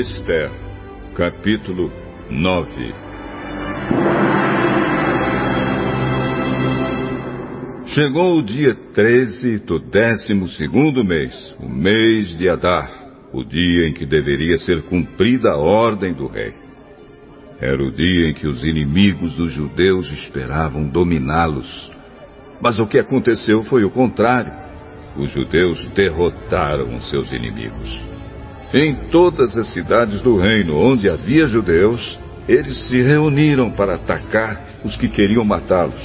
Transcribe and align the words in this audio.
Esther, 0.00 0.50
capítulo 1.14 1.88
9 2.28 2.94
Chegou 7.86 8.38
o 8.38 8.42
dia 8.42 8.74
13 8.92 9.60
do 9.60 9.78
décimo 9.78 10.48
segundo 10.48 11.04
mês, 11.04 11.32
o 11.60 11.68
mês 11.68 12.36
de 12.36 12.48
Adar, 12.48 12.90
o 13.32 13.44
dia 13.44 13.86
em 13.86 13.92
que 13.92 14.04
deveria 14.04 14.58
ser 14.58 14.82
cumprida 14.82 15.50
a 15.50 15.58
ordem 15.58 16.12
do 16.12 16.26
rei. 16.26 16.54
Era 17.60 17.80
o 17.80 17.92
dia 17.92 18.30
em 18.30 18.34
que 18.34 18.48
os 18.48 18.64
inimigos 18.64 19.36
dos 19.36 19.52
judeus 19.52 20.10
esperavam 20.10 20.88
dominá-los. 20.88 21.92
Mas 22.60 22.80
o 22.80 22.86
que 22.88 22.98
aconteceu 22.98 23.62
foi 23.62 23.84
o 23.84 23.90
contrário. 23.90 24.52
Os 25.16 25.30
judeus 25.30 25.86
derrotaram 25.94 26.96
os 26.96 27.08
seus 27.10 27.30
inimigos. 27.30 28.13
Em 28.74 28.92
todas 29.12 29.56
as 29.56 29.72
cidades 29.72 30.20
do 30.20 30.36
reino 30.36 30.76
onde 30.76 31.08
havia 31.08 31.46
judeus, 31.46 32.18
eles 32.48 32.76
se 32.88 32.96
reuniram 32.96 33.70
para 33.70 33.94
atacar 33.94 34.60
os 34.84 34.96
que 34.96 35.08
queriam 35.08 35.44
matá-los. 35.44 36.02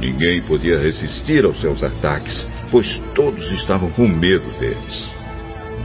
Ninguém 0.00 0.42
podia 0.46 0.78
resistir 0.78 1.44
aos 1.44 1.60
seus 1.60 1.82
ataques, 1.82 2.48
pois 2.70 2.98
todos 3.14 3.44
estavam 3.52 3.90
com 3.90 4.08
medo 4.08 4.50
deles. 4.58 5.10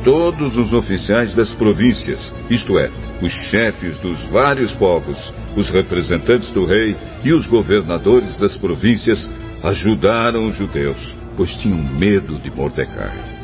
Todos 0.06 0.56
os 0.56 0.72
oficiais 0.72 1.36
das 1.36 1.52
províncias, 1.56 2.22
isto 2.50 2.80
é, 2.80 2.90
os 3.22 3.34
chefes 3.50 3.98
dos 3.98 4.18
vários 4.32 4.74
povos, 4.76 5.18
os 5.58 5.70
representantes 5.70 6.50
do 6.52 6.66
rei 6.66 6.96
e 7.26 7.34
os 7.34 7.46
governadores 7.48 8.38
das 8.38 8.56
províncias, 8.56 9.30
ajudaram 9.62 10.48
os 10.48 10.56
judeus, 10.56 11.18
pois 11.36 11.54
tinham 11.56 11.78
medo 11.78 12.38
de 12.40 12.50
Mordecai. 12.50 13.37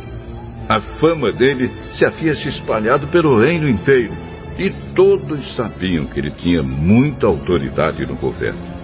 A 0.69 0.79
fama 0.99 1.31
dele 1.31 1.69
se 1.93 2.05
havia 2.05 2.35
se 2.35 2.47
espalhado 2.47 3.07
pelo 3.07 3.39
reino 3.39 3.67
inteiro 3.69 4.13
e 4.57 4.69
todos 4.95 5.55
sabiam 5.55 6.05
que 6.05 6.19
ele 6.19 6.31
tinha 6.31 6.63
muita 6.63 7.27
autoridade 7.27 8.05
no 8.05 8.15
governo 8.15 8.83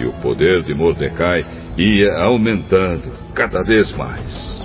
e 0.00 0.06
o 0.06 0.12
poder 0.14 0.62
de 0.62 0.74
Mordecai 0.74 1.44
ia 1.76 2.22
aumentando 2.22 3.12
cada 3.34 3.62
vez 3.62 3.92
mais. 3.92 4.60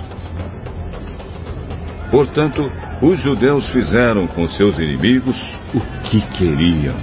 Portanto, 2.10 2.62
os 3.02 3.20
judeus 3.20 3.66
fizeram 3.68 4.26
com 4.28 4.48
seus 4.48 4.76
inimigos 4.76 5.36
o 5.74 5.80
que 6.08 6.20
queriam. 6.38 6.96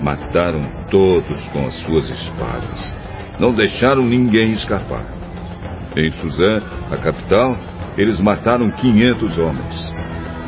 Mataram 0.00 0.62
todos 0.90 1.42
com 1.48 1.66
as 1.66 1.74
suas 1.80 2.08
espadas. 2.08 2.96
Não 3.38 3.52
deixaram 3.52 4.02
ninguém 4.02 4.52
escapar. 4.52 5.04
Em 5.96 6.10
Suzã, 6.10 6.62
a 6.90 6.96
capital, 6.96 7.58
eles 8.00 8.18
mataram 8.18 8.70
500 8.70 9.38
homens. 9.38 9.92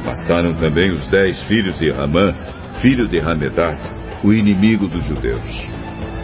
Mataram 0.07 0.55
também 0.55 0.91
os 0.91 1.07
dez 1.09 1.39
filhos 1.43 1.79
de 1.79 1.91
Ramã, 1.91 2.33
filho 2.81 3.07
de 3.07 3.19
Hamedat, 3.21 3.79
o 4.25 4.33
inimigo 4.33 4.89
dos 4.89 5.05
judeus. 5.05 5.43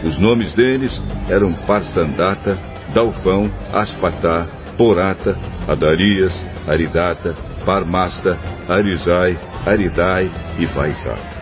Os 0.03 0.17
nomes 0.17 0.55
deles 0.55 0.91
eram 1.29 1.53
Parsandata, 1.67 2.57
Dalfão, 2.95 3.47
Aspatá, 3.71 4.47
Porata, 4.75 5.37
Adarias, 5.67 6.33
Aridata, 6.67 7.35
Parmasta, 7.63 8.35
Arizai, 8.67 9.37
Aridai 9.67 10.31
e 10.57 10.65
Vaisata. 10.65 11.39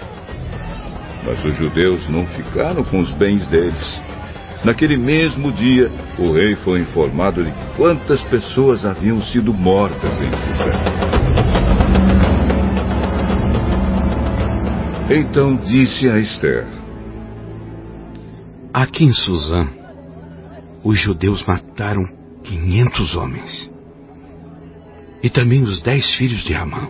Mas 1.25 1.41
os 1.45 1.55
judeus 1.55 2.05
não 2.09 2.25
ficaram 2.25 2.83
com 2.83 2.99
os 2.99 3.11
bens 3.13 3.47
deles. 3.47 4.01
Naquele 4.63 4.97
mesmo 4.97 5.51
dia, 5.51 5.89
o 6.17 6.33
rei 6.33 6.55
foi 6.55 6.81
informado 6.81 7.43
de 7.43 7.51
quantas 7.75 8.21
pessoas 8.23 8.85
haviam 8.85 9.21
sido 9.21 9.53
mortas 9.53 10.13
em 10.21 10.29
Judá. 10.29 11.27
Então 15.09 15.55
disse 15.57 16.09
a 16.09 16.19
Esther: 16.19 16.65
Aqui 18.73 19.05
em 19.05 19.11
Suzã, 19.11 19.67
os 20.83 20.99
judeus 20.99 21.45
mataram 21.45 22.03
500 22.43 23.15
homens. 23.15 23.73
E 25.23 25.29
também 25.29 25.63
os 25.63 25.81
dez 25.81 26.15
filhos 26.15 26.43
de 26.43 26.53
Ramã. 26.53 26.89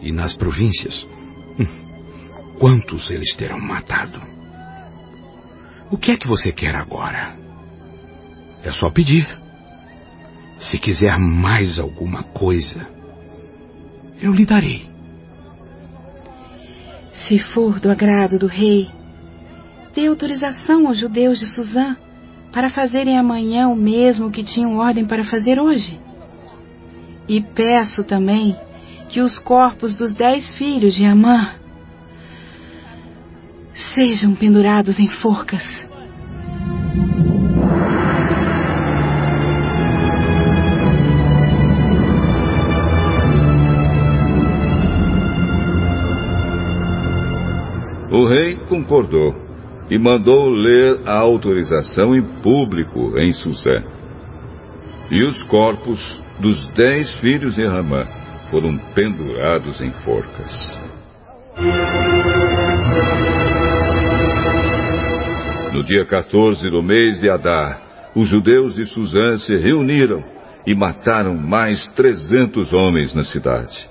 E 0.00 0.12
nas 0.12 0.34
províncias, 0.34 1.06
hum, 1.58 1.66
quantos 2.58 3.10
eles 3.10 3.34
terão 3.36 3.60
matado? 3.60 4.20
O 5.90 5.98
que 5.98 6.12
é 6.12 6.16
que 6.16 6.28
você 6.28 6.52
quer 6.52 6.74
agora? 6.74 7.36
É 8.62 8.70
só 8.70 8.90
pedir. 8.90 9.26
Se 10.60 10.78
quiser 10.78 11.18
mais 11.18 11.78
alguma 11.78 12.22
coisa, 12.22 12.86
eu 14.20 14.32
lhe 14.32 14.46
darei. 14.46 14.88
Se 17.12 17.38
for 17.38 17.80
do 17.80 17.90
agrado 17.90 18.38
do 18.38 18.46
rei, 18.46 18.88
dê 19.94 20.06
autorização 20.06 20.86
aos 20.86 20.98
judeus 20.98 21.38
de 21.38 21.46
Suzã 21.46 21.96
para 22.52 22.70
fazerem 22.70 23.18
amanhã 23.18 23.68
o 23.68 23.74
mesmo 23.74 24.30
que 24.30 24.44
tinham 24.44 24.76
ordem 24.76 25.04
para 25.04 25.24
fazer 25.24 25.58
hoje. 25.58 26.00
E 27.28 27.40
peço 27.40 28.04
também 28.04 28.56
que 29.08 29.20
os 29.20 29.38
corpos 29.38 29.96
dos 29.96 30.14
dez 30.14 30.54
filhos 30.56 30.94
de 30.94 31.04
Amã 31.04 31.59
sejam 33.94 34.34
pendurados 34.34 34.98
em 34.98 35.08
forcas. 35.08 35.64
O 48.10 48.26
rei 48.26 48.56
concordou 48.68 49.34
e 49.88 49.98
mandou 49.98 50.48
ler 50.48 51.00
a 51.06 51.18
autorização 51.18 52.14
em 52.14 52.22
público 52.42 53.16
em 53.16 53.32
Suzã. 53.32 53.82
E 55.10 55.24
os 55.24 55.42
corpos 55.44 56.00
dos 56.40 56.60
dez 56.74 57.10
filhos 57.20 57.54
de 57.54 57.66
Ramã 57.66 58.06
foram 58.50 58.76
pendurados 58.94 59.80
em 59.80 59.90
forcas. 60.04 60.50
No 65.80 65.86
dia 65.86 66.04
14 66.04 66.68
do 66.68 66.82
mês 66.82 67.18
de 67.20 67.30
Adar, 67.30 68.12
os 68.14 68.28
judeus 68.28 68.74
de 68.74 68.84
Suzã 68.84 69.38
se 69.38 69.56
reuniram 69.56 70.22
e 70.66 70.74
mataram 70.74 71.34
mais 71.34 71.90
trezentos 71.92 72.70
homens 72.74 73.14
na 73.14 73.24
cidade. 73.24 73.88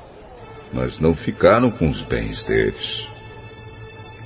Mas 0.71 0.99
não 0.99 1.15
ficaram 1.15 1.71
com 1.71 1.89
os 1.89 2.03
bens 2.03 2.43
deles. 2.43 3.07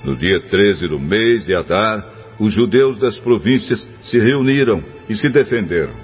No 0.03 0.13
dia 0.13 0.41
13 0.41 0.90
do 0.90 1.00
mês 1.00 1.46
de 1.46 1.56
Adar, 1.56 2.06
os 2.38 2.52
judeus 2.52 3.00
das 3.00 3.18
províncias 3.19 3.81
se 4.02 4.19
reuniram 4.19 4.84
e 5.07 5.16
se 5.16 5.29
defenderam. 5.29 5.96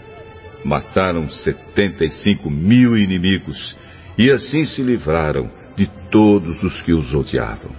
Mataram 0.63 1.29
75 1.29 2.49
mil 2.49 2.97
inimigos 2.97 3.77
e 4.17 4.31
assim 4.31 4.63
se 4.63 4.81
livraram 4.81 5.51
de 5.75 5.87
todos 6.09 6.63
os 6.63 6.81
que 6.83 6.93
os 6.93 7.13
odiavam. 7.13 7.71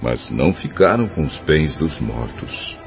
Mas 0.00 0.30
não 0.30 0.54
ficaram 0.54 1.08
com 1.08 1.22
os 1.22 1.36
bens 1.40 1.76
dos 1.76 1.98
mortos. 1.98 2.83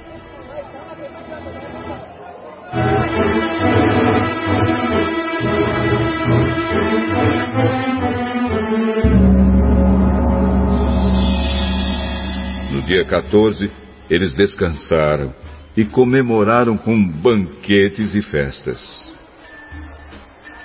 Dia 12.97 13.05
14, 13.05 13.69
eles 14.09 14.33
descansaram 14.33 15.33
e 15.75 15.85
comemoraram 15.85 16.77
com 16.77 16.97
banquetes 17.03 18.15
e 18.15 18.21
festas. 18.23 18.81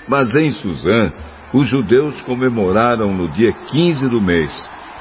Mas 0.08 0.34
em 0.34 0.50
Suzã, 0.50 1.12
os 1.52 1.68
judeus 1.68 2.20
comemoraram 2.22 3.12
no 3.12 3.28
dia 3.28 3.52
15 3.52 4.08
do 4.08 4.20
mês, 4.20 4.50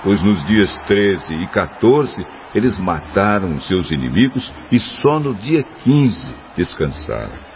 pois 0.04 0.22
nos 0.22 0.46
dias 0.46 0.70
13 0.88 1.34
e 1.36 1.48
14 1.48 2.26
eles 2.54 2.78
mataram 2.78 3.60
seus 3.62 3.90
inimigos 3.90 4.52
e 4.70 4.80
só 4.80 5.20
no 5.20 5.34
dia 5.34 5.64
15 5.64 6.36
descansaram. 6.58 7.52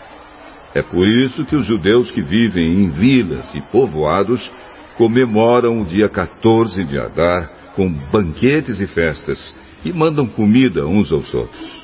É 0.74 0.81
por 0.81 1.06
isso 1.07 1.44
que 1.45 1.56
os 1.56 1.66
judeus 1.66 2.10
que 2.12 2.22
vivem 2.22 2.83
em 2.83 2.89
vilas 2.89 3.54
e 3.54 3.62
povoados 3.72 4.50
comemoram 4.98 5.81
o 5.81 5.86
dia 5.86 6.07
14 6.07 6.83
de 6.86 6.98
Adar 6.98 7.56
com 7.75 7.92
banquetes 7.92 8.80
e 8.80 8.88
festas, 8.88 9.54
e 9.86 9.94
mandam 9.94 10.26
comida 10.26 10.86
uns 10.86 11.12
aos 11.12 11.32
outros. 11.34 11.76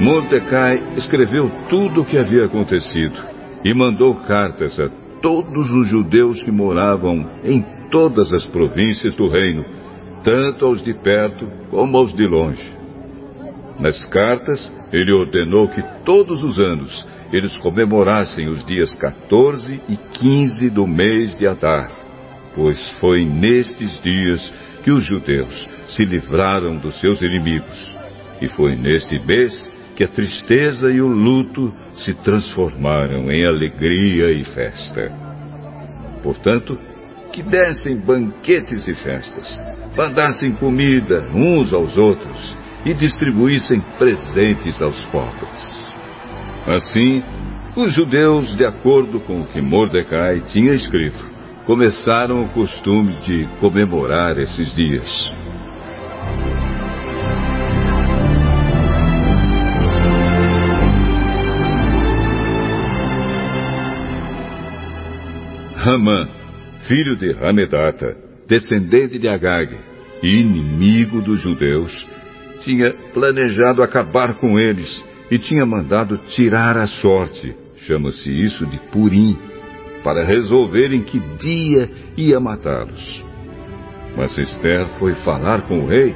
Mordecai 0.00 0.80
escreveu 0.96 1.50
tudo 1.68 2.02
o 2.02 2.04
que 2.04 2.16
havia 2.16 2.44
acontecido 2.44 3.16
e 3.64 3.74
mandou 3.74 4.14
cartas 4.14 4.78
a 4.78 4.88
todos 5.20 5.70
os 5.70 5.88
judeus 5.88 6.42
que 6.44 6.52
moravam 6.52 7.28
em 7.42 7.64
todas 7.90 8.32
as 8.32 8.46
províncias 8.46 9.14
do 9.14 9.26
reino, 9.26 9.64
tanto 10.22 10.64
aos 10.64 10.82
de 10.84 10.94
perto 10.94 11.46
como 11.70 11.96
aos 11.96 12.14
de 12.14 12.26
longe. 12.26 12.76
Nas 13.80 14.04
cartas, 14.06 14.72
ele 14.92 15.12
ordenou 15.12 15.68
que 15.68 15.82
todos 16.04 16.42
os 16.42 16.58
anos 16.58 17.06
eles 17.32 17.56
comemorassem 17.58 18.48
os 18.48 18.64
dias 18.64 18.94
14 18.94 19.80
e 19.88 19.96
15 19.96 20.70
do 20.70 20.86
mês 20.86 21.36
de 21.36 21.46
Adar, 21.46 21.90
pois 22.54 22.90
foi 23.00 23.24
nestes 23.24 24.00
dias 24.02 24.52
que 24.84 24.90
os 24.90 25.04
judeus 25.04 25.54
se 25.88 26.04
livraram 26.04 26.76
dos 26.76 26.98
seus 27.00 27.20
inimigos, 27.20 27.94
e 28.40 28.48
foi 28.48 28.76
neste 28.76 29.18
mês 29.18 29.52
que 29.96 30.04
a 30.04 30.08
tristeza 30.08 30.90
e 30.90 31.00
o 31.00 31.08
luto 31.08 31.74
se 31.94 32.14
transformaram 32.14 33.30
em 33.30 33.44
alegria 33.44 34.30
e 34.30 34.44
festa. 34.44 35.10
Portanto, 36.22 36.78
que 37.32 37.42
dessem 37.42 37.96
banquetes 37.96 38.86
e 38.86 38.94
festas, 38.94 39.60
mandassem 39.96 40.52
comida 40.52 41.28
uns 41.34 41.72
aos 41.72 41.96
outros 41.96 42.56
e 42.84 42.94
distribuíssem 42.94 43.80
presentes 43.98 44.80
aos 44.80 44.98
pobres. 45.06 45.85
Assim, 46.66 47.22
os 47.76 47.94
judeus, 47.94 48.56
de 48.56 48.64
acordo 48.64 49.20
com 49.20 49.42
o 49.42 49.46
que 49.46 49.60
Mordecai 49.60 50.40
tinha 50.48 50.74
escrito, 50.74 51.24
começaram 51.64 52.44
o 52.44 52.48
costume 52.48 53.12
de 53.20 53.46
comemorar 53.60 54.36
esses 54.38 54.74
dias. 54.74 55.08
Ramã, 65.76 66.28
filho 66.88 67.14
de 67.16 67.30
Hamedata, 67.40 68.16
descendente 68.48 69.20
de 69.20 69.28
Agag 69.28 69.76
inimigo 70.22 71.20
dos 71.20 71.40
judeus, 71.40 72.06
tinha 72.60 72.92
planejado 73.12 73.82
acabar 73.82 74.34
com 74.38 74.58
eles 74.58 75.04
e 75.30 75.38
tinha 75.38 75.66
mandado 75.66 76.18
tirar 76.28 76.76
a 76.76 76.86
sorte, 76.86 77.54
chama-se 77.78 78.30
isso 78.30 78.64
de 78.66 78.78
Purim, 78.90 79.36
para 80.04 80.24
resolver 80.24 80.92
em 80.92 81.02
que 81.02 81.18
dia 81.18 81.90
ia 82.16 82.38
matá-los. 82.38 83.24
Mas 84.16 84.36
Esther 84.38 84.86
foi 84.98 85.14
falar 85.16 85.62
com 85.62 85.80
o 85.80 85.86
rei 85.86 86.14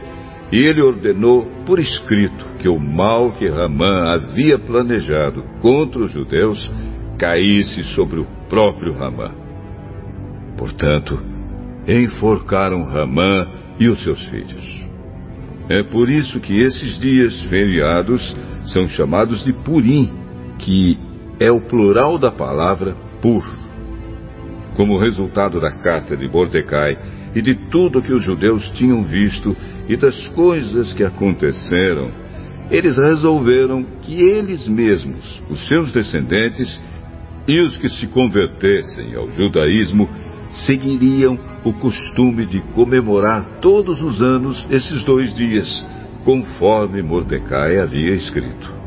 e 0.53 0.59
ele 0.59 0.83
ordenou 0.83 1.45
por 1.67 1.79
escrito 1.79 2.47
que 2.59 2.69
o 2.69 2.79
mal 2.79 3.33
que 3.33 3.49
Ramã 3.49 4.15
havia 4.15 4.59
planejado 4.59 5.43
contra 5.61 6.03
os 6.03 6.13
judeus 6.13 6.71
caísse 7.19 7.85
sobre 7.95 8.21
o 8.21 8.27
próprio 8.49 8.93
Ramã. 8.93 9.33
Portanto, 10.57 11.21
enforcaram 11.87 12.85
Ramã 12.85 13.47
e 13.79 13.89
os 13.89 14.01
seus 14.01 14.23
filhos. 14.27 14.85
É 15.69 15.83
por 15.83 16.11
isso 16.11 16.41
que 16.41 16.61
esses 16.61 16.99
dias 17.01 17.41
feriados 17.43 18.35
são 18.67 18.89
chamados 18.89 19.45
de 19.45 19.53
Purim, 19.53 20.11
que 20.59 20.99
é 21.39 21.51
o 21.51 21.61
plural 21.61 22.19
da 22.19 22.31
palavra 22.31 22.95
pur. 23.23 23.45
Como 24.77 24.99
resultado 24.99 25.61
da 25.61 25.73
carta 25.73 26.17
de 26.17 26.29
Mordecai 26.29 26.99
e 27.35 27.43
de 27.43 27.55
tudo 27.71 28.03
que 28.03 28.13
os 28.13 28.23
judeus 28.23 28.69
tinham 28.71 29.03
visto 29.05 29.57
e 29.89 29.97
das 29.97 30.29
coisas 30.29 30.93
que 30.93 31.03
aconteceram, 31.03 32.11
eles 32.71 32.97
resolveram 32.97 33.85
que 34.03 34.15
eles 34.23 34.69
mesmos, 34.69 35.43
os 35.51 35.67
seus 35.67 35.91
descendentes 35.91 36.81
e 37.49 37.59
os 37.61 37.77
que 37.77 37.89
se 37.89 38.07
convertessem 38.07 39.15
ao 39.17 39.31
judaísmo 39.33 40.09
seguiriam 40.67 41.39
o 41.65 41.73
costume 41.73 42.47
de 42.47 42.61
comemorar 42.75 43.61
todos 43.61 44.01
os 44.01 44.21
anos 44.21 44.67
esses 44.71 45.05
dois 45.05 45.33
dias, 45.35 45.85
conforme 46.25 47.03
Mordecai 47.03 47.79
havia 47.79 48.15
escrito. 48.15 48.81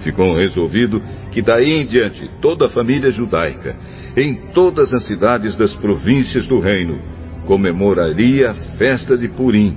Ficou 0.00 0.36
resolvido 0.36 1.02
que 1.32 1.42
daí 1.42 1.72
em 1.72 1.86
diante 1.86 2.30
toda 2.40 2.66
a 2.66 2.70
família 2.70 3.10
judaica, 3.10 3.76
em 4.16 4.34
todas 4.52 4.92
as 4.92 5.06
cidades 5.06 5.56
das 5.56 5.74
províncias 5.74 6.46
do 6.46 6.60
reino, 6.60 7.00
comemoraria 7.46 8.50
a 8.50 8.54
festa 8.76 9.16
de 9.16 9.28
Purim, 9.28 9.76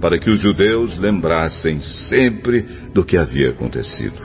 para 0.00 0.18
que 0.18 0.28
os 0.28 0.40
judeus 0.40 0.98
lembrassem 0.98 1.80
sempre 2.08 2.62
do 2.92 3.04
que 3.04 3.16
havia 3.16 3.50
acontecido. 3.50 4.20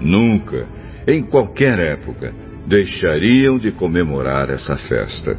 Nunca, 0.00 0.66
em 1.06 1.22
qualquer 1.22 1.78
época, 1.78 2.32
deixariam 2.66 3.58
de 3.58 3.72
comemorar 3.72 4.50
essa 4.50 4.76
festa. 4.76 5.38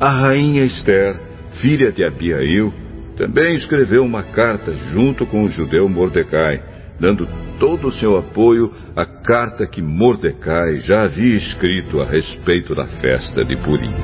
A 0.00 0.10
rainha 0.10 0.64
Esther, 0.64 1.20
filha 1.60 1.92
de 1.92 2.04
Abiail, 2.04 2.72
também 3.16 3.54
escreveu 3.54 4.04
uma 4.04 4.22
carta 4.22 4.74
junto 4.92 5.26
com 5.26 5.44
o 5.44 5.48
judeu 5.48 5.88
Mordecai, 5.88 6.62
dando 6.98 7.28
todo 7.58 7.88
o 7.88 7.92
seu 7.92 8.16
apoio 8.16 8.72
à 8.96 9.04
carta 9.04 9.66
que 9.66 9.82
Mordecai 9.82 10.80
já 10.80 11.04
havia 11.04 11.36
escrito 11.36 12.00
a 12.00 12.04
respeito 12.04 12.74
da 12.74 12.86
festa 12.86 13.44
de 13.44 13.56
Purim. 13.56 13.94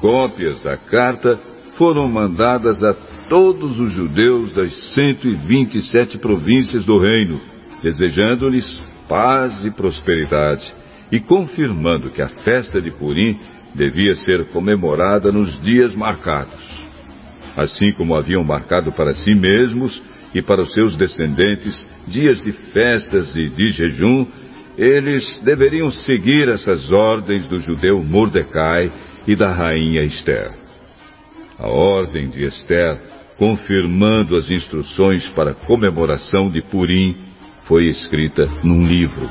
Cópias 0.00 0.62
da 0.62 0.76
carta 0.76 1.38
foram 1.76 2.08
mandadas 2.08 2.82
a 2.82 2.94
todos 3.28 3.78
os 3.78 3.92
judeus 3.92 4.52
das 4.52 4.72
127 4.94 6.18
províncias 6.18 6.84
do 6.84 6.98
reino, 6.98 7.40
desejando-lhes 7.82 8.82
paz 9.08 9.64
e 9.64 9.70
prosperidade 9.70 10.74
e 11.10 11.20
confirmando 11.20 12.10
que 12.10 12.22
a 12.22 12.28
festa 12.28 12.80
de 12.80 12.90
Purim 12.90 13.38
devia 13.74 14.14
ser 14.16 14.46
comemorada 14.46 15.30
nos 15.30 15.60
dias 15.62 15.94
marcados. 15.94 16.64
Assim 17.56 17.92
como 17.92 18.14
haviam 18.14 18.44
marcado 18.44 18.92
para 18.92 19.14
si 19.14 19.34
mesmos 19.34 20.02
e 20.34 20.42
para 20.42 20.62
os 20.62 20.72
seus 20.72 20.96
descendentes 20.96 21.88
dias 22.06 22.42
de 22.42 22.52
festas 22.52 23.34
e 23.36 23.48
de 23.48 23.68
jejum, 23.68 24.26
eles 24.76 25.38
deveriam 25.42 25.90
seguir 25.90 26.48
essas 26.48 26.92
ordens 26.92 27.46
do 27.48 27.58
judeu 27.58 28.02
Mordecai 28.02 28.92
e 29.26 29.34
da 29.34 29.52
rainha 29.52 30.02
Esther. 30.02 30.52
A 31.58 31.68
ordem 31.68 32.28
de 32.28 32.44
Esther 32.44 33.00
confirmando 33.38 34.34
as 34.36 34.50
instruções 34.50 35.28
para 35.30 35.50
a 35.50 35.54
comemoração 35.54 36.50
de 36.50 36.62
Purim, 36.62 37.16
foi 37.64 37.88
escrita 37.88 38.46
num 38.62 38.86
livro 38.86 39.28